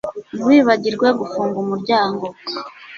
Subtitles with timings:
[0.35, 2.25] Ntiwibagirwe gufunga umuryango